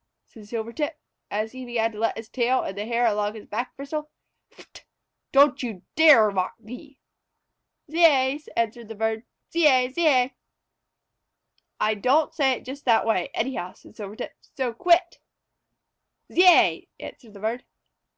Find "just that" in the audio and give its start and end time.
12.64-13.04